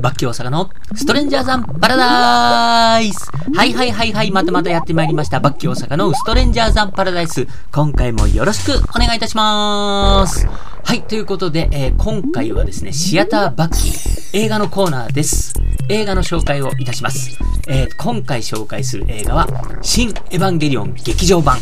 [0.00, 5.40] バッキー大阪のストレンジャーザンパラダイスはいはいはいはい、またまたやってまいりました。
[5.40, 7.46] バッキー大阪のストレンジャーザンパラダイス。
[7.72, 10.46] 今回もよろしくお願いいたします。
[10.46, 15.54] はい、ということで、えー、今回はですね、シアターバッキー映画のコーナーです。
[15.88, 17.38] 映画の紹介をいたします。
[17.66, 19.48] えー、今回紹介する映画は、
[19.82, 21.58] 新エヴァンゲリオン劇場版。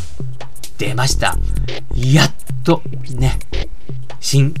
[0.77, 1.35] 出ました。
[1.95, 2.31] やっ
[2.63, 2.83] と、
[3.15, 3.39] ね、
[4.19, 4.53] 新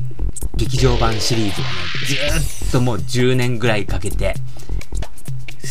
[0.57, 4.33] 劇場版シリーズがね、ずっともう10年ぐらいかけて、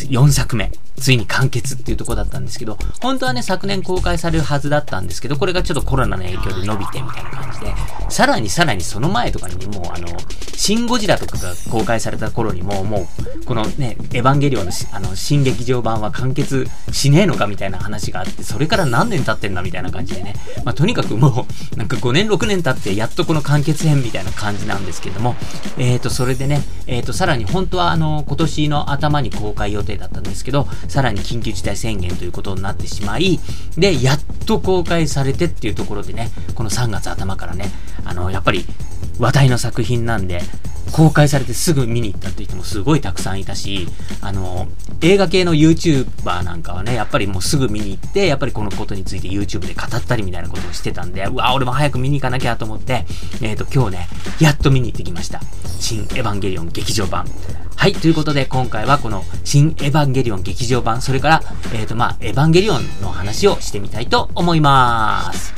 [0.09, 0.71] 4作目。
[0.99, 7.73] ついに完結っていうとこだったんですけど、本当はね、昨年公開されるはずだったんですけど、これがちょっとコロナの影響で伸びてみたいな感じで、
[8.09, 10.07] さらにさらにその前とかにもうあの、
[10.55, 13.07] シン・ゴジラとかが公開された頃にも、も
[13.41, 20.33] う、このね、エヴァンゲリオンのあの、新劇場版は完結しねえのかみたいな話があって、それから何年経ってんだみたいな感じでね、
[20.65, 25.35] まあ、とにかくもう、なんか5年6年経ってやっとこの完結編みたいな感じなんですけども、
[25.77, 33.39] えーと、それでね、えーと、さらに本当はあの、今年の頭に公開予定だったんですけど、さらに緊急事態宣言ということになってしまい、
[33.77, 37.65] で、やっと公開されてっていうところでね、この3月頭からね、
[38.05, 38.65] あの、やっぱり
[39.19, 40.41] 話題の作品なんで、
[40.91, 43.87] 公開されてすぐ見に行ったって人もすごいたくさんいたし、
[44.21, 44.67] あの、
[45.01, 53.05] 映画系の YouTuber なんかはね、やっぱりもうすぐ見に行って、やっぱりこのことについて YouTube で語ったりみたいなことをしてたんで、うわ、俺も早く見に行かなきゃと思って、
[53.41, 54.07] えっ、ー、と、今日ね、
[54.39, 55.41] やっと見に行ってきました。
[55.79, 57.25] 新エヴァンゲリオン劇場版。
[57.75, 65.53] はい、ということで今回はこの新エヴァンゲリオン劇場版、それから、えっ、ー、とまあ、エヴァンゲリオンの話をしてみたいと思います。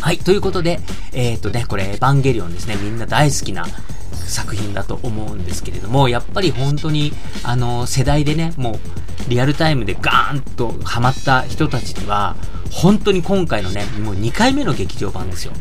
[0.00, 0.78] はい、ということで、
[1.12, 3.66] えっ、ー、とね、これエヴァンゲリオンですね、みんな大好きな
[4.12, 12.36] 作品だと思うんですけれども、やっぱり本当に、あの、世代でね、もう、リアルタイムでガーンとハマった人たちには、
[12.70, 15.52] 本当に今回のね、もう2回目の劇場版ですよ。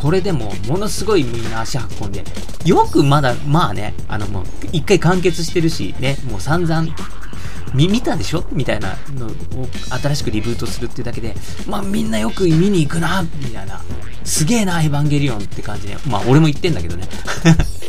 [0.00, 2.24] これでも、ものすごいみんな足運んで、
[2.64, 6.88] よくまだ、まあね、あのもう、一回完結してるし、ね、もう散々、
[7.74, 8.44] 見、見たでしょ？
[8.52, 9.30] みたいなのを
[10.02, 11.34] 新しくリブートするっていうだけで、
[11.66, 13.80] まあみんなよく見に行くな、みたいな。
[14.24, 15.96] すげえな、エヴァンゲリオンって感じで。
[16.06, 17.08] まあ俺も言ってんだけどね。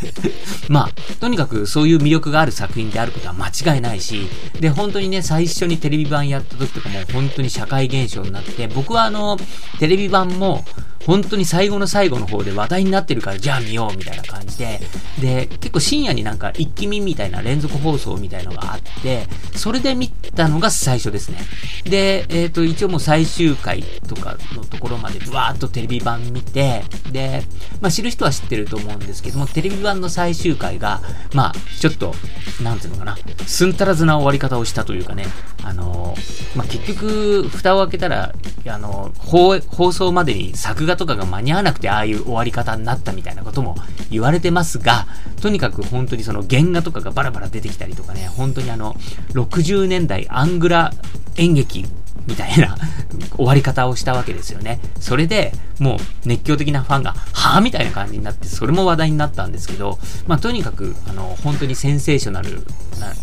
[0.70, 4.28] まあ、とにかくそういう魅力がある作品であることは間違いないし、
[4.60, 9.38] で、本当にね、最初にテレビ版やった時とかも本当に社会現象になって、僕はあの、
[9.80, 10.64] テレビ版も、
[11.06, 14.80] 本当に最後の最後の方で話題になってるから、じゃあ見ようみたいな感じで、
[15.20, 21.40] で、結構深夜になんか一気見みたいな連続放送みたいのがあって、それで見たのが最初ですね。
[21.84, 27.44] で、えっ、ー、と、一応もう最終回とかのところまでブワーっとテレビ版見て、で、
[27.82, 31.02] まあ知る人は知ってると思うんですけども、テレビ版の最終回が、
[31.34, 32.14] まあ、ちょっと、
[32.62, 35.26] なんていうのかな、すんたらずな終わり方をしたというかね、
[35.64, 36.16] あの
[36.56, 38.34] まあ結局、蓋を開けたら、
[38.66, 39.60] あの放
[39.92, 43.76] 送までに作画とかが間に合わなくてああいう終わり方になったみたいなことも
[44.10, 45.08] 言われてますが、
[45.42, 48.94] とにかく本当にその原画とかがバラバラ出てきたりとかね、本当にあの、
[49.34, 50.92] 60年代アングラ
[51.38, 51.86] 演劇
[52.28, 52.78] みたいな
[53.36, 54.80] 終わり方をしたわけですよね。
[55.00, 62.66] それで、もう熱狂的なファンが、はぁみたいな感じになって、それも話題になったんですけど、まあとにかく、あの、本当にセンセーショナル
[63.00, 63.16] な、ね、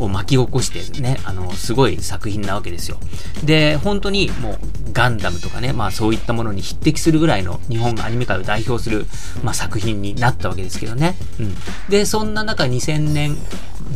[0.00, 2.98] を巻き起こしてね、あの、すごい作品なわけですよ。
[3.44, 4.58] で、本当にもう、
[4.92, 9.06] ガンダムとかね、まあそういったものに匹敵するぐらいの日本アニメ界を代表する、
[9.44, 11.16] まあ、作品になったわけですけどね。
[11.38, 11.54] うん。
[11.88, 13.36] で、そんな中2000年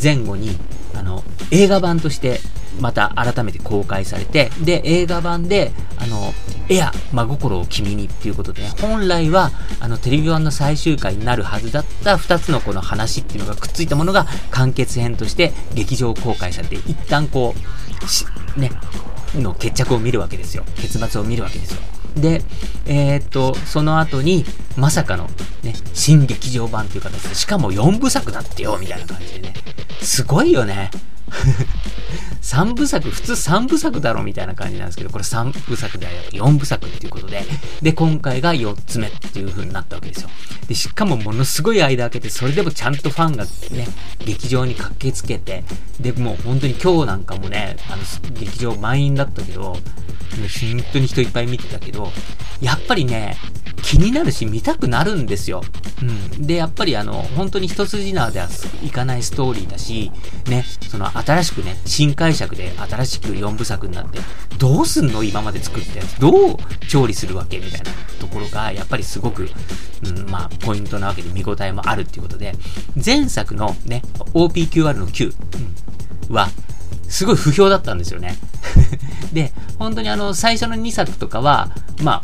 [0.01, 0.57] 前後に、
[0.95, 2.41] あの、映画版として
[2.81, 6.33] また改めて公開されて、で、映画版で、あの、
[6.69, 17.55] エア、真心を君にっていうことで、ね、本来は、あの、テレビ版の最終回になるはずだった2つのこの話っていうのがくっついたものが完結編として劇場公開されて、一旦こ
[18.57, 18.71] う、ね、
[19.35, 20.65] の決着を見るわけですよ。
[20.77, 21.81] 結末を見るわけですよ。
[22.17, 22.43] で、
[22.87, 24.45] えー、っと、その後に、
[24.77, 25.29] まさかの、
[25.63, 29.55] ね、新劇場版という形で、しかも4部作だってよ、みたいな感じでね。
[30.01, 30.91] すごいよね。
[32.45, 37.43] 3部作、普通3部作だろみたいな感じなんですけど、これ3部作ではなく4部作っていうことで、
[37.81, 40.29] で、今回が4つ目っていう風になったわけですよ。
[40.69, 43.89] で、しかもものすごい間空けて、それでもちゃんとファンがね、
[44.27, 45.65] 劇場に駆けつけて、
[45.99, 48.03] で、もう本当に今日なんかもね、あの、
[48.39, 52.13] 劇場満員だったけど、本当に人いっぱい見てたけど、
[52.61, 53.39] やっぱりね、
[53.83, 55.63] 気になるし見たくなるんですよ。
[56.03, 56.05] う
[56.41, 56.47] ん。
[56.47, 58.49] で、やっぱりあの、本当に一筋縄では
[58.83, 60.11] いかないストーリーだし、
[60.49, 64.19] ね、その新しくね、新解釈で新しく4部作になって、
[64.59, 65.23] どうすんの？
[65.23, 66.19] 今まで作ったやつ。
[66.21, 66.57] どう
[66.89, 67.59] 調理するわけ？
[67.61, 67.87] みたいな
[68.19, 69.49] ところが、やっぱりすごく、
[70.05, 72.53] うん、まあ、ポイントなわけで見応えもあるっていうことで、
[73.03, 74.03] 前作のね、
[74.35, 75.33] OPQR の9、
[76.29, 76.49] うん、は、
[77.09, 78.37] すごい不評だったんですよね。
[79.33, 81.71] で、本当にあの、最初の2作とかは、
[82.03, 82.23] まあ、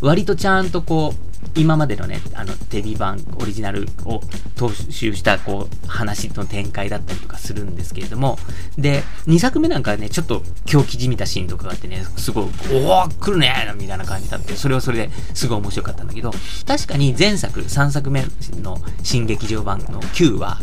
[0.00, 1.23] 割とちゃんとこう、
[1.56, 4.20] 今までのね、あの、テレビ版オリジナルを
[4.56, 8.38] 踏襲した、こう、話の展開だったりとかするんですけれども、
[8.76, 16.32] で、2作目なんかね、ちょっと狂気じみたシーンとかがあってね、すごい、おお来るねみたいな感じだって、それはそれですごい面白かったんだけど、
[16.66, 18.24] 確かに前作、3作目
[18.62, 20.58] の新劇場版の9は、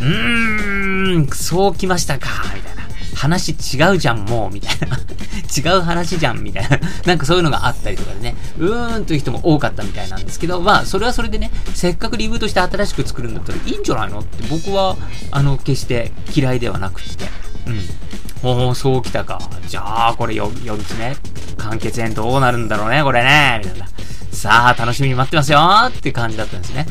[0.00, 2.75] うーん、そう来ましたか、みたいな。
[3.16, 4.98] 話違うじゃん、もう、みたいな。
[5.56, 6.78] 違う話じゃん、みたいな。
[7.06, 14.96] なんかそういうのがあったりとかでね、うーんという人も多かったみたいなんですけど、まあ、それはそれでね、せっかくリブートして新しく作るんだったらいいんじゃないのって僕は、
[15.30, 17.24] あの、決して嫌いではなくて、
[17.66, 17.80] うん。
[18.42, 19.40] おー、そうきたか。
[19.66, 21.16] じゃあ、これ 4, 4つ目
[21.56, 23.86] 完結編どうなるんだろうね、これね、みたいな。
[24.32, 26.86] さあ、楽しみに待ってますよって感じだったんですね。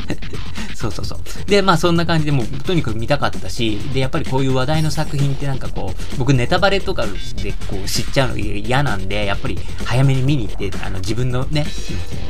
[0.76, 1.18] そうそうそう。
[1.46, 7.06] で、まあそんな感じでもうとにかく見たかったし、で、やっぱりこういう話題の作品ってなんかこう、僕ネタバレとか
[7.42, 11.66] でこう知っちゃうの嫌なんで、やっぱり早めに見に行って、あの自分のね、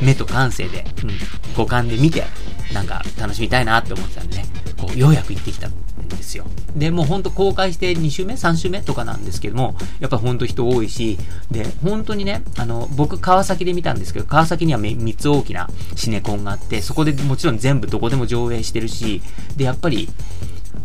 [0.01, 1.11] 目と感性で、うん、
[1.55, 2.25] 五感で見て、
[2.73, 4.45] なんか楽しみたいなって思ってたんでね、
[4.77, 5.69] こう、ようやく行ってきた
[6.19, 6.45] ですよ。
[6.75, 11.17] で、もうほんと公開して2週目 ?3 週目とかなんですけども、やっぱほんと人多いし、
[11.49, 19.21] で、本当にね、あの、僕川崎で見たんですけど、川崎には3つ大きなシネコンがあって、そこでもちろん全部どこでも上映してるし、
[19.55, 20.09] で、やっぱり、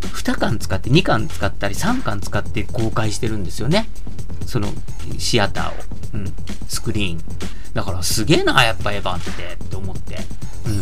[0.01, 3.89] 2巻使って、2巻使ったり、3巻使って公開してるんですよね。
[4.47, 4.69] その、
[5.19, 5.75] シアターを。
[6.15, 6.33] うん。
[6.69, 7.19] スクリーン。
[7.75, 9.31] だからすげえな、やっぱエヴァって、
[9.65, 10.19] って思って。
[10.67, 10.77] うん。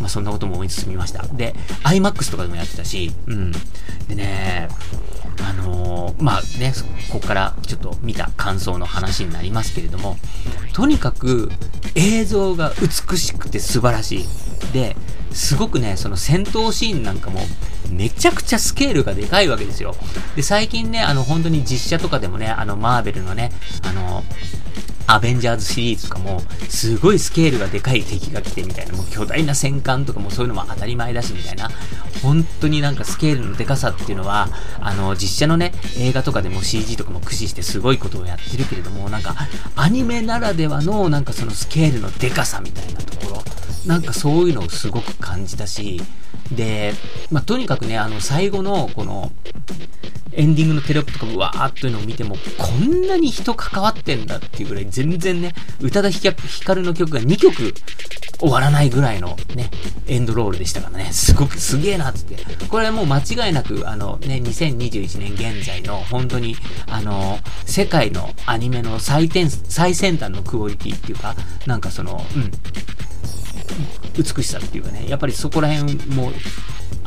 [0.00, 1.22] まあ、そんなことも思い進みました。
[1.28, 1.54] で、
[1.84, 3.52] IMAX とかでもやってたし、うん。
[4.08, 4.68] でね、
[5.44, 6.72] あのー、まあね、
[7.12, 10.16] ここからちょっと見た感想の話になりますけれども、
[10.72, 11.50] とにかく
[11.94, 14.72] 映像が美しくて素晴らしい。
[14.72, 14.96] で、
[15.32, 17.40] すごくね、その戦闘シーンなんかも、
[17.90, 19.94] めちゃくちゃスケールがでかいわけですよ。
[20.36, 23.52] で、最近ね、あの、本当に実写とかでもね、あの、マーベルのね、
[23.82, 24.24] あの、
[25.08, 31.70] アベンジャーズシリーズとかも、すごいスケールがでかい敵が来てみたいな、もう巨大な戦艦とかもそういうのも当たり前だしみたいな、
[32.22, 34.50] 本当になんかスケールのでかさっていうのは、
[34.80, 39.34] あの、実写のね、映画とかでも CG とかも駆使してすごいことをやってるけれども、なんか、
[39.76, 43.42] アニメならではの、なんかそのスケールのでかさみたいなところ、
[43.86, 46.02] なんかそういうのをすごく感じたし、
[46.52, 46.92] で、
[47.30, 49.32] まあ、とにかくね、あの、最後の、この、
[50.38, 56.22] エンディングのテロップとかうわーっというのを見ても、こんなに人関わってんだっていうぐらい、全然ね、宇多田ヒ
[56.64, 57.74] カルの曲が2曲
[58.38, 59.68] 終わらないぐらいのね、
[60.06, 62.36] エンドロールでしたからね、すごくすげえなって。
[62.68, 66.54] これはもう間違いなく、あのね、2021年現在の本当に、
[66.86, 71.34] あの、世界のアニメの最先最先端のクオリティっていうか、
[71.66, 72.50] なんかその、うん、
[74.16, 76.32] 美しさっていうかね、やっぱりそこら辺も、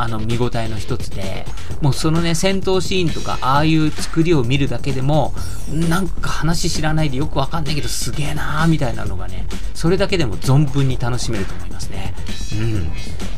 [0.02, 1.46] あの、見応えの一つで、
[1.82, 5.34] もうそのね、戦闘シーンとか、ああいう作りを見るだけでも、
[5.72, 12.14] なんか話知らないでよくわかんないけど、すげえなーみたいなのがね、それだけでも存分に楽しめると思いますね。
[12.54, 12.92] うん。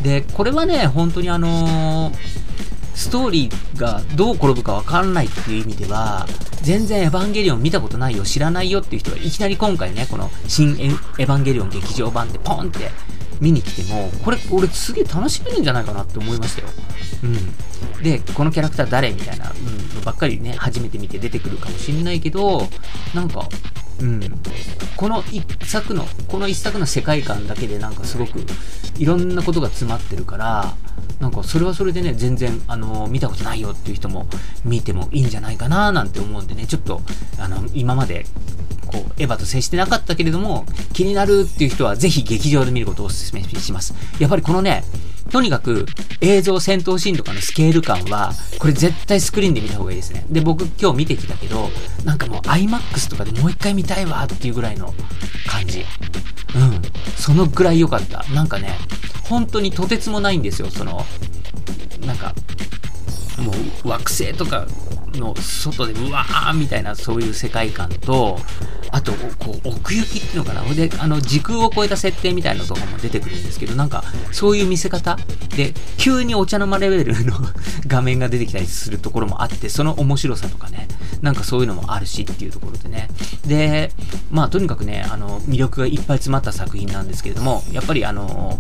[0.04, 2.14] で、これはね、本当にあのー、
[2.96, 6.28] ストーリーがどう転ぶかわからないっていう意味では、
[6.62, 12.92] 全然エヴァンゲリオン見たことないよ、知らないよっていう人はいきなり今回ね、この新エヴァンゲリオン劇場版でポンって
[13.42, 16.68] 見に来ても、これ、俺すげえ楽しめるんじゃないかなって思いましたよ。
[17.24, 18.04] うん。
[18.04, 22.68] で、このキャラクター誰みたいな、うん、ばっかりね、初めて見て出てくるかもしんないけど、
[23.14, 23.48] なんか、
[24.00, 24.22] うん。
[24.98, 28.46] この一作の、この一作の世界観だけでなんかすごく、
[28.98, 30.76] いろんなことが詰まってるから、
[31.20, 34.28] なんかそれはそれでね、全然、あの見たことないよっていう人も
[34.66, 37.02] 見てもいいんじゃないかななんて思うんでね、ちょっと、
[37.38, 38.26] あの、今まで
[38.94, 43.96] こう、エヴァと接してなかったけれども、気になるっていう人はぜひ劇場で見ることをお勧めします。
[44.20, 44.84] やっぱりこのね、
[45.32, 45.88] とにかく
[46.22, 50.26] 映像戦闘シーンとかのスケール感は、これ絶対スクリーンで見た方がいいですね。
[50.30, 51.72] で、僕今日見てきたけど、
[52.06, 54.94] なんかもう IMAX とかでもう一回見たいわっていうぐらいの
[55.48, 55.86] 感じ。
[56.56, 56.82] うん。
[57.18, 58.24] そのぐらい良かった。
[58.32, 58.78] なんかね、
[59.24, 61.04] 本当にとてつもないんですよ、その、
[62.06, 62.36] なんか、
[63.40, 63.52] も
[63.84, 64.68] う惑星とか
[65.20, 68.38] の外でうわーみたいなそういう世界観と、
[68.92, 70.62] あと、こう、奥行きっていうのかな。
[70.74, 75.18] で、あの、時空を超えた設定みたいなのとかも出てくるんですけど、なんか、そういう見せ方
[75.56, 77.34] で、急にお茶の間レベルの
[77.88, 80.88] 画面が出てきたりするところもあって、その面白さとかね、
[81.24, 83.10] なんかそういうのもあるしっていうところでね。
[83.48, 83.92] で、
[84.30, 88.60] まあ、とにかくね、あの、魅力がいっぱい詰まった作品なんですけれども、やっぱりあの、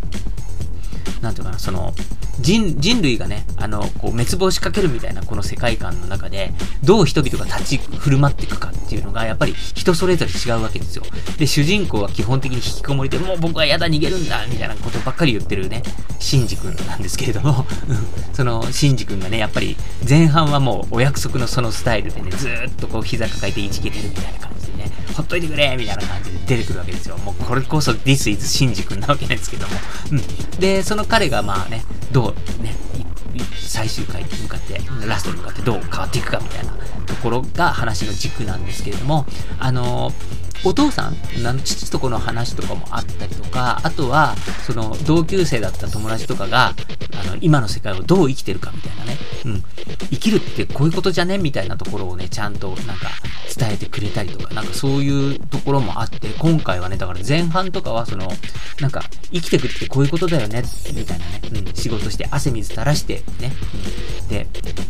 [1.21, 1.93] なんていうかな、その、
[2.39, 6.51] 人、人類がね、あの、こう、滅亡しかけるみたいなこの世界観の中で、
[6.83, 11.03] どう人々が立ち振る舞っていくかっていうのが、やっぱり人それぞれ違うわけですよ。
[11.37, 15.83] で、主人公は基本的に引きこもりで、もう僕はやだ、逃げるんだみたいなことばっかり言ってるね、
[16.19, 17.65] シンジ君なんですけれども、
[18.33, 27.17] その、シンジ君がね、やっぱり、前半はもうお約束のそのスタイルでね、ずーっとこう、膝抱えていじけてるみたいな感じでね、ほっといてくれみたいな感じで出てくるわけですよ。
[27.19, 29.73] もうこれこそ This is シンジ君なわけですけども。
[30.11, 30.59] うん。
[30.59, 32.75] で、その彼がまあね、どうね、
[33.59, 36.73] 最終回に向かって、ラストに向かってどう変わっていくかみたいな
[37.07, 39.25] ところが話の軸なんですけれども、
[39.59, 41.15] あのーお父さん、
[41.63, 46.73] 父とこの話とかもあったりとか、あとは、その同級生だった友達とかが、
[47.21, 49.63] あの、今の世界をどう生きてるかみたいなね、うん、
[50.11, 53.09] 生きるってこういうことじゃねみたいなところをね、ちゃんとなんか
[53.55, 58.31] 伝えてくれたりとか、なんかそういうところもあって、今回はね、だから前半とかはその、
[58.79, 63.51] なんか、生きてくってこういうことだよね、みたいなね、うん、仕事して汗水垂らしてね、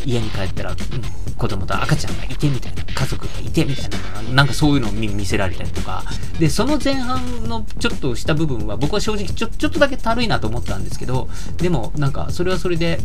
[0.05, 0.77] 家に帰ったら、うん、
[1.36, 6.03] 子供と赤ちゃんがいてみたいな、家族がいてみたいな、なんかそういうのを見せられたりとか、
[6.39, 13.00] で、その前半のちょっとした部分は僕は正直ちょちょっとだけたるいなと思ったんですけど、でもなんかそれはそれで、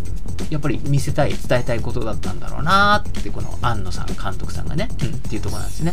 [0.51, 5.93] やっぱり見せたい、伝えたいことだったんだろうなーって、この庵野さん、監督さんがね、うん、っていうとこなんですね。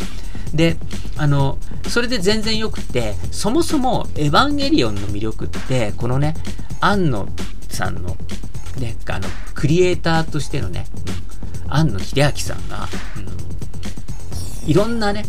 [0.56, 0.78] で、
[1.18, 1.58] あの、
[1.90, 6.34] それで全然よくて、そもそもエヴァンゲリオンの魅力って、このね、
[6.80, 7.28] 庵野
[7.70, 8.16] さんの、
[8.80, 10.88] ね、あの、クリエイターとしてのね、
[11.66, 15.26] うん、庵野秀明さんが、うん、いろんなね、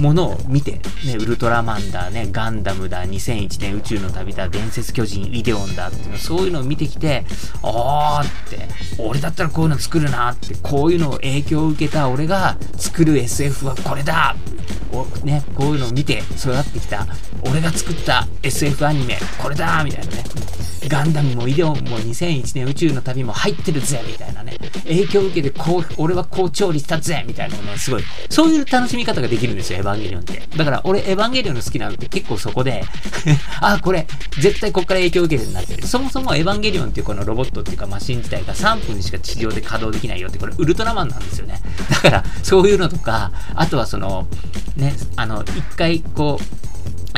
[0.00, 7.24] ものを見て、ね、ウルトラマンだ、ね、ガンダムだ、2001年宇宙の旅だ、伝説巨人、イデオンだっていうの、そういうのを見てきて、
[7.62, 8.68] あーって、
[8.98, 14.36] 俺だったらこういうの作るなって、こういうのを影響を受けた俺が作る SF はこれだ
[14.92, 17.06] おね、こういうのを見て育ってきた
[17.42, 20.24] 俺が作った SF アニメこれだみたいなね、
[20.88, 24.56] ガンダムもイデオンも2001年宇宙の旅も入ってるぜみたいなね。
[24.84, 28.02] 影響を受けてこう俺はこう調理したぜみたいなのねすごい。
[28.30, 30.42] そういう楽しみ方ができるんですよエヴァンゲリオンって。
[30.56, 32.82] だから俺エヴァンゲリオンの好きなのって結構そこで
[33.60, 34.06] あこれ
[34.38, 35.76] 絶対こっから影響を受けてるなって。
[35.76, 41.60] るそもそもエヴァンゲリオンっていうこのロボットっていうかマシン自体が3分しか地上で稼働できないよってこれウルトラマンなんですよね。
[41.90, 44.26] だからそういうのとかあとはその
[44.78, 46.67] ね、あの、一回こう、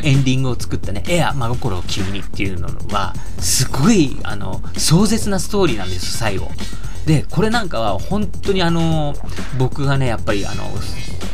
[0.05, 6.51] エンディングを作ったね、エア、真心を君にっていうのは、すごい、あの、壮絶なストーリーなんです、最後。
[7.07, 9.15] で、これなんかは本当にあの、
[9.59, 10.65] 僕がね、やっぱりあの、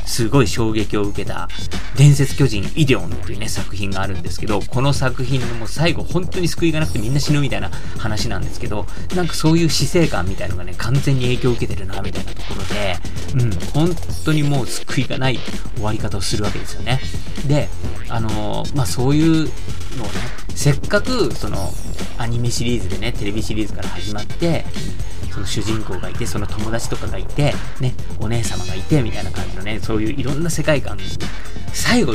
[0.06, 1.48] すごい衝撃を受けた、
[1.96, 12.96] 伝説巨人イデオンっていうね、作品があるんですけど、この作品のもう最後本当に救いがなくてみんな死ぬみたいな話なんですけど、なんかそういう死生観みたいのがね、完全に影響を受けてるな、みたいなところで、
[13.34, 13.90] うん、本
[14.24, 15.38] 当にもう救いがない
[15.74, 17.00] 終わり方をするわけですよね。
[17.46, 17.68] で、
[18.08, 19.52] あのー、まあそういうのをね、
[20.54, 21.72] せっかくその
[22.18, 24.64] アニメシリーズでね、テレビシリーズから始まって、
[25.36, 30.96] その主人公がいて、その友達とかがいて、ね、お姉様がいて、みたいな感じのね、そういういろんな世界観、
[31.74, 32.14] 最後、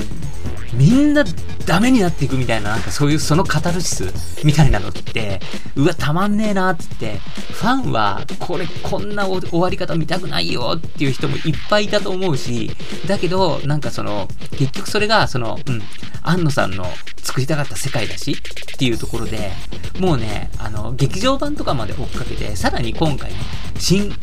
[0.74, 1.24] みんな
[1.66, 5.40] ダメになっていくみたいな、なんかそういうそのカタルシスみたいなのって、
[5.76, 12.72] うわ、たまんねえなって、ファンは、これ、こんな終わり方見たくないよっていう人もいっぱいいたと思うし、
[13.08, 15.82] だけど、なんかその、結局それが、その、うん、
[16.24, 16.86] 安野さんの
[17.22, 19.52] 作りたかった世界だしっていうところで、
[20.00, 23.38] もうね、あの、劇場版とかまで追っかけて、さらに今回ね、
[23.78, 24.14] 新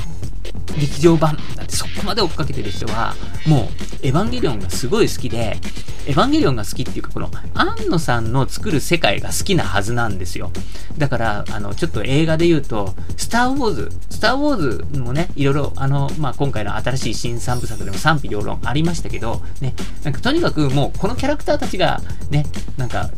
[0.79, 3.15] 劇場版だってそこまで追っかけてる人は、
[3.47, 3.71] も
[4.03, 5.59] う、エヴァンゲリオンがすごい好きで、
[6.07, 10.51] エヴァンゲリオンが好きっていうか、この、安野さんの作る世界が好きなはずなんですよ。
[10.97, 14.57] だから、あの、ちょっと映画で言うと、スター・ウォーズ、スター・ウォー
[14.93, 22.01] ズもね、いろいろ、あの、まあ、今回の新しい新三部作でも賛否両論ありましたけど、ね、なんかとにかくもう、このキャラクターたちが、
[22.31, 23.11] ね、なんか、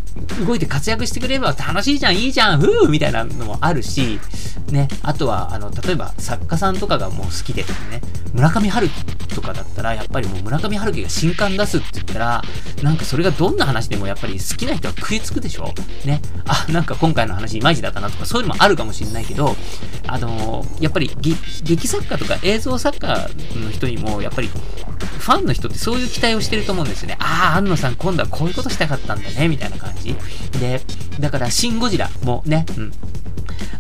[0.45, 4.19] 動いて活躍してくれれば楽しいじゃん、いいじゃん、ふーみたいなのもあるし、
[4.73, 7.69] ね、あとは、あの、例えば作家さんとかがもうもう好きでね、
[8.33, 12.43] 村上春樹とかだったら、やっぱりもう村上春樹が新刊出すって言ったら、
[12.83, 15.73] なんかそれがどんな話でもやっぱり好きな人は食いつくでしょ？
[16.07, 16.23] ね。
[16.47, 19.55] あ、なんか今回の話いまいちだったなとか、そういうのもあるかもしれないけど、
[20.07, 21.11] あのー、やっぱり
[21.63, 27.17] 劇作家とか映像作家の人にも、やっぱりファンの人ってそういう期待をしてると思うんですよね。
[27.21, 30.17] ああ、安野さん今度はこういうことしたかったんだね、みたいな感じ。
[30.59, 30.81] で、
[31.21, 32.93] だから、シン・ゴジラもね、うん、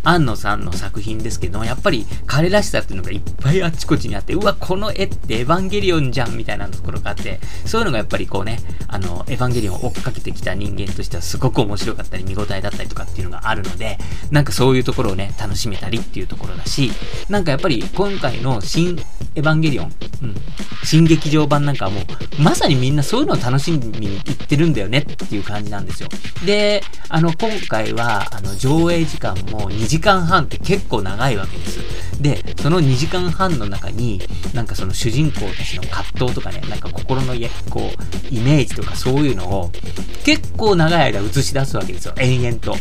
[0.02, 8.58] 安野さんの作品ですけども、やっぱり彼らしさっていうのがいっぱいあっちこっちにあって、うわ、この絵ってエヴァンゲリオンじゃんみたいなところがあって、そういうのがやっぱりこうね、
[8.88, 13.98] あの、エヴァンゲリオンを追っかけてきた人間としてはすごく面白かったり、見応えだったりとかっていうのがあるので、
[14.30, 16.92] なんかそういうところをね、楽しめたりっていうところだし、
[17.28, 18.98] なんかやっぱり今回の新
[19.36, 20.34] エヴァンゲリオン、うん、
[20.84, 22.04] 新劇場版なんかはもう、
[22.42, 26.08] まさにみんなそういうのを楽しみに行ってるんだよねっていう感じなんですよ。
[26.44, 32.20] で、あの、今回は、あの、上映時間も2時間半って結構長いわけです。
[32.20, 34.20] で、その2時間半の中に、
[34.52, 37.34] なんかその主人公たちの葛藤とかね、なんか心の
[37.70, 37.90] こ
[38.30, 39.70] う、イメージとかそういうのを、
[40.24, 42.14] 結構長い間映し出すわけですよ。
[42.18, 42.76] 延々と。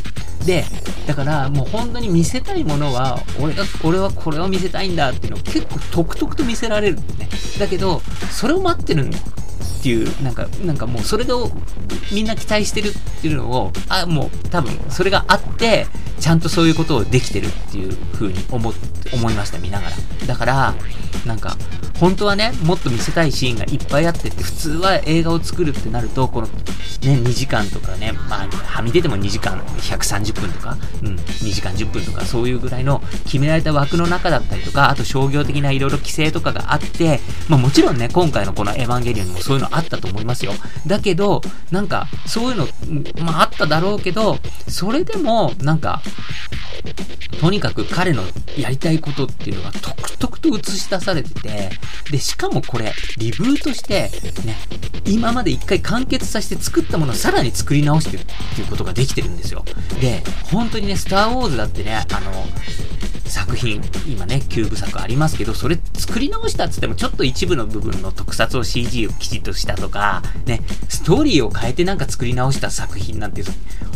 [0.46, 0.66] で、
[1.08, 7.30] だからもう本当に見せたいものは、俺が、俺はこれを見せたいんだっていうのを結構とくとくと見せられるんね。
[7.60, 9.18] だけど、それを待ってるんだ
[9.80, 11.50] っていう、なんか、なんかもうそれを
[12.12, 15.88] みんな期待してるっていうのを、あ、もう多分それがあって、
[16.20, 18.74] ちゃんとそういうことをできてるっていう風に思、
[19.14, 19.96] 思いました、見ながら。
[20.28, 20.76] だから、
[21.26, 21.56] なんか、
[22.00, 26.52] 本当はね、もっと見せたいシーンがいっぱいあってって、普通は映画を作るってなると、この、ね、
[27.02, 37.20] 2時間とかね、まあ、はみ出ても2時間130分とか、うん、2時間10分とか、そういうぐらいの決められた枠の中だったりとか、あと商業的ないろいろ規制とかがあって、
[37.50, 40.54] まあもちろんね、今回のこのエヴァンゲリオンもそういうのあったと思いますよ。
[40.88, 42.68] だけど、なんか、そういうの、
[43.24, 46.02] まああっただろうけど、それでも、なんか、
[47.40, 48.24] とにかく彼の
[48.58, 51.70] やりたいことっていうのがとくとくと映し出されてて、
[52.12, 54.10] で、しかもこれ、リブートして、
[54.46, 54.58] ね、
[55.06, 58.26] 今まで一回完結させて作ったものをさらに作り直してるっ
[58.56, 59.64] ていうことができてるんですよ。
[60.02, 62.46] で、本当にね、スターウォーズだってね、あの、
[63.30, 73.44] 作品、今ね、キューブ作ありますけど、それ作り直したっつっても、ちょっと一部の部分の特撮を CG をきちっとしたとか、ね、ストーリーを変えてなんか作り直した作品なんて、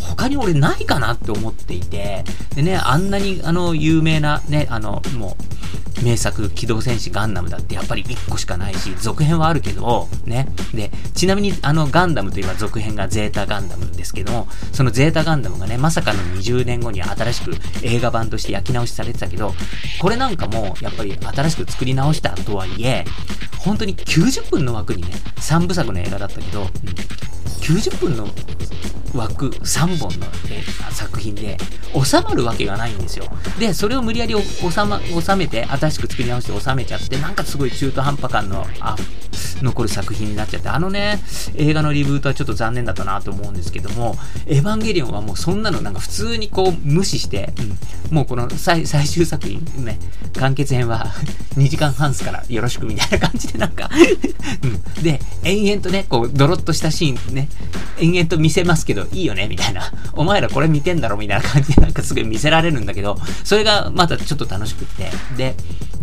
[0.02, 2.24] 他に俺ないかなって思っていて、
[2.56, 10.48] でね、あんなにあの、有名なね、あの、もう、名作、機動戦士ガンダムだってやっぱり1個しかないし、続編はあるけど、ね。
[10.74, 17.52] で、ちなみにあのガンダムといえば続編がゼータガンダムですけども、そのゼータガンダムがね、まさかの20年後に新しく
[17.84, 19.54] 映画版として焼き直しされてたけど、
[20.02, 23.06] これなんかもやっぱり新しく作り直したとはいえ、
[23.60, 26.68] 本当に90分の枠にね、3部作の映画だったけど、うん、
[27.63, 28.27] 90分の
[29.15, 31.58] 枠3本の、え作品で
[31.93, 33.25] 収まるわけがないんですよ。
[33.58, 38.96] で、それを無理やり収,、ま、収めて、新しく作り直して収めちゃって、なんかすごい中途半端感のあ
[39.62, 41.20] 残る作品になっちゃって、あのね、
[41.56, 47.54] 映画のリブートはちょっと残念だったなと思うんですけども、エヴァンゲリオンはもうそんなのなんか普通にこう無視して、
[48.10, 50.00] うん、もうこの最終作品ね、
[50.40, 51.06] 完結編は
[51.56, 53.90] 2時間半すからよろしくみたいな感じでなんか
[54.64, 57.50] うん、で、延々とね、こうドロッとしたシーンね、
[58.00, 59.92] 延々と見せますけど、いいよねみたいな。
[60.14, 65.12] お前らこれ見てんだろみたいな感じでなんかすぐ見せられるんだけど、それがまたちょっと楽しくって。
[65.38, 65.56] で、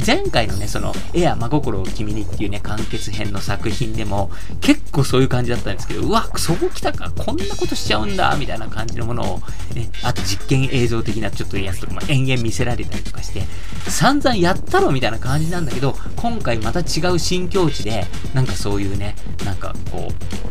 [0.05, 9.43] 前回のね、その、絵や真心を君にっていうね、完結編の作品でも、結構そういう感じだったんですけど、うわ、そこ来たか、こんなことしちゃうんだ、みたいな感じのものを、
[9.75, 13.43] ね、あと実験映像的なちょっとやつとかも延々見せられたりとかして、
[13.89, 20.09] 散々やったろみたいな感じなんだけど、今回また違う新境地で、なんかそういうね、なんかこ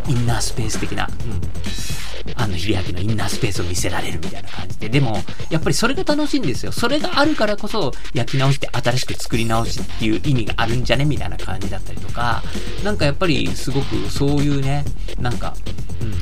[0.08, 4.90] う、インナースペース的な、うん、あの、秀明のインナースペースを見せられるみたいな感じで。
[4.90, 6.72] でも、やっぱりそれが楽しいんですよ。
[6.72, 12.44] それがあるからこそ、焼き直して新しく作り直しっていう意味があるんじゃねみたいな感じだったりとか、
[12.84, 14.86] なんかやっぱりすごくそういうね、
[15.20, 15.54] なんか、
[16.02, 16.14] うん。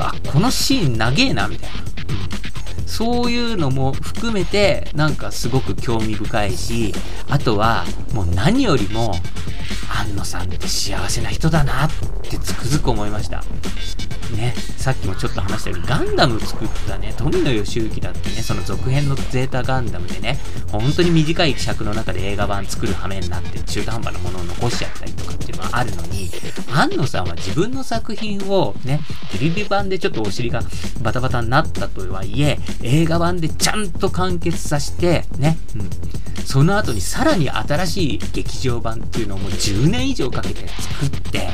[0.00, 1.88] あ、このシーン長えな、みたいな。
[2.86, 6.94] そういうのも含めて、なんかすごく興味深いし、
[7.28, 9.14] あとは、もう何よりも、
[9.90, 11.90] 安野さんって幸せな人だなっ
[12.22, 13.44] てつくづく思いました。
[14.36, 20.38] ね、さっきもちょっと話したように、ガンダム作ったね、富野義行だってね、その続編のゼータガンダムでね、
[20.70, 26.30] 本当に短い尺の中で映画版作る羽目になって中途半端なものを残しちゃったりとかっていうのはあるのに、
[26.70, 29.00] 安野さんは自分の作品をね、
[29.32, 30.62] テレビ版でちょっとお尻が
[31.02, 35.90] バタバタになったとはいえ、映画版でちゃんと完結させて、ね、うん。
[36.44, 41.50] その後にさらに新しい劇場版っていうのをもう10年以上かけて作って、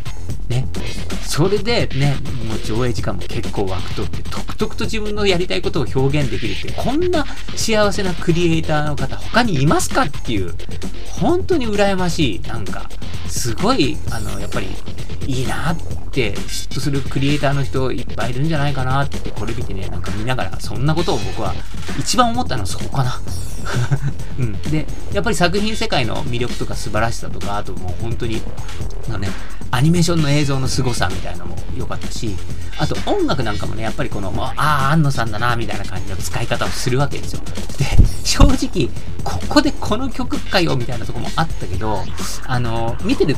[0.49, 0.67] ね、
[1.27, 7.25] それでね、もう上映時間も結構枠取って、とくとくと自分のやりたいことを表現できるって、こんな
[7.57, 10.55] 幸せなクリエイターの方他にいますかっていう、
[11.13, 12.89] 本当に羨ましい、なんか、
[13.29, 14.69] すごい、あの、やっぱり、
[15.27, 15.77] いいなっ
[16.11, 21.55] て嫉妬するクリエイターの人いっぱいいるんじゃないかなって、これ見てね、なんか見ながら、そんなことを僕は
[21.99, 23.21] 一番思ったのはそこかな。
[24.39, 24.61] うん。
[24.63, 28.43] で、やっぱり作品世界の魅力とか素晴らしさとか、あともう本当に、
[29.09, 29.29] のね、
[29.75, 32.31] アニメーションの映像の凄さみたいなのも良かったし、
[32.79, 37.43] あと音楽なんかもね、やっぱりこの、ああ、安野さんだな、みたいな感じの使い方をするわけですよ。
[37.77, 37.85] で、
[38.23, 38.89] 正直、
[39.25, 42.05] ここでこの曲かよ、みたいなとこもあったけど、
[42.47, 43.37] あの、見てる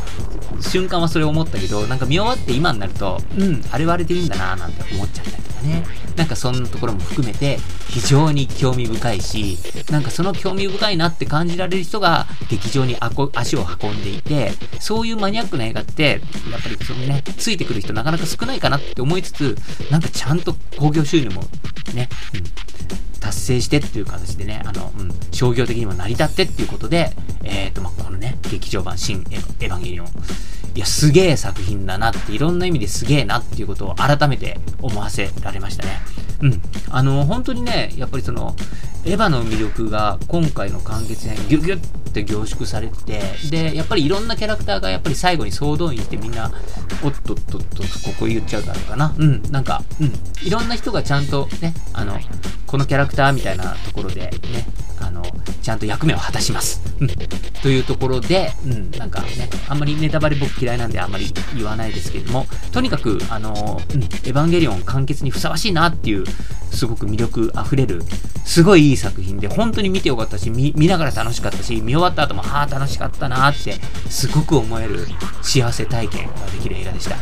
[0.61, 5.85] 瞬間はそれ思ったけど、なんか見終わって今になると、うん、あれはあれでいいんだな、なんて思っちゃったりとかね。
[6.17, 9.59] なんかそんなところも含めて、非常に興味深いし、
[9.91, 12.97] なんかその興味深いなって感じられる人が劇場に
[13.35, 19.57] 足を運んでいて、そういうマニアックな映画って、やっぱりそのね、ついてくる人なかなか少ないかなって思いつつ、
[19.91, 21.43] なんかちゃんと興行収入も
[21.95, 22.43] ね、うん、
[23.27, 27.11] 達成してっていう形でね、あの、うん、商業的にも成り立ってっていうことで、
[27.43, 30.07] えっ、ー、と、まあ、このね、劇場版新エヴァンゲリオン、
[30.75, 35.99] いや、すげえ作品だなって、いろんな意味ですげえなっていうことを改めて思わせられましたね。
[36.43, 36.63] うん。
[36.91, 38.55] あの、本当にね、やっぱりその、
[39.05, 46.51] エヴァの魅力が今回の完結編ギュギュッって凝縮されてて、で、やっぱりいろんなキャラクターがやっぱり最後に総動員してみんな、
[47.05, 49.15] おっとっとっと、ここ言っちゃうだろうかな。
[49.17, 50.13] うん、なんか、うん。
[50.47, 52.19] いろんな人がちゃんとね、あの、
[52.67, 54.67] このキャラクターみたいなところでね、
[55.01, 55.23] あの、
[55.63, 56.83] ちゃんと役目を果たします。
[57.01, 57.09] うん。
[57.63, 66.25] というところで、うん、なんかね、あんまりネタバレ僕嫌いなんであんまり言わないですけれども、とにかく、あの、うん、エヴァンゲリオン完結にふさわしいなっていう、
[66.71, 68.03] すごく魅力あふれる、
[68.45, 73.75] すごいいい作品で、本当に見てよかったし、見ながら楽しかったし、見終わった後も、はあ、楽しかったなって、
[74.09, 75.07] すごく思える
[75.43, 77.17] 幸せ体験ができる映画でした。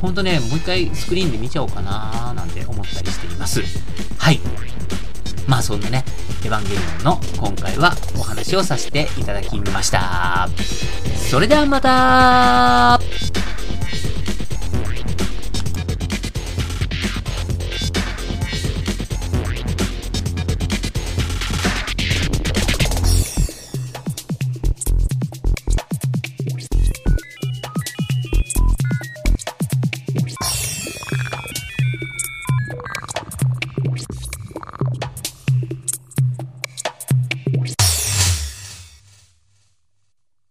[0.00, 3.62] ほんとね、もう一回スクリーンで見ちゃおうかななんて思ったりしています。
[4.18, 4.40] はい。
[5.48, 6.04] まあそんなね、
[6.44, 10.46] エヴァンゲリオンの今回はお話をさせていただきました。
[11.30, 13.00] それではまた